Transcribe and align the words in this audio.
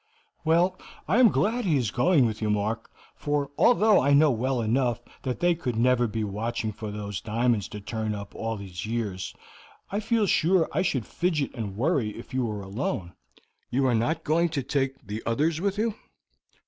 "Well, 0.43 0.79
I 1.07 1.19
am 1.19 1.27
glad 1.29 1.63
he 1.63 1.77
is 1.77 1.91
going 1.91 2.25
with 2.25 2.41
you, 2.41 2.49
Mark; 2.49 2.89
for 3.13 3.51
although 3.55 4.01
I 4.01 4.13
know 4.13 4.31
well 4.31 4.59
enough 4.59 4.99
that 5.21 5.41
they 5.41 5.53
could 5.53 5.75
never 5.75 6.07
be 6.07 6.23
watching 6.23 6.71
for 6.71 6.89
those 6.89 7.21
diamonds 7.21 7.67
to 7.67 7.79
turn 7.79 8.15
up 8.15 8.33
all 8.33 8.57
these 8.57 8.83
years, 8.83 9.35
I 9.91 9.99
feel 9.99 10.25
sure 10.25 10.67
I 10.73 10.81
should 10.81 11.05
fidget 11.05 11.53
and 11.53 11.77
worry 11.77 12.17
if 12.17 12.33
you 12.33 12.43
were 12.43 12.61
alone. 12.63 13.13
You 13.69 13.85
are 13.85 13.93
not 13.93 14.23
going 14.23 14.49
to 14.49 14.63
take 14.63 15.05
the 15.05 15.21
others 15.23 15.61
with 15.61 15.77
you?" 15.77 15.93